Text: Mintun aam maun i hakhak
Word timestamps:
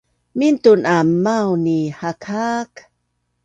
Mintun 0.37 0.81
aam 0.95 1.09
maun 1.23 1.65
i 1.77 1.79
hakhak 1.99 2.71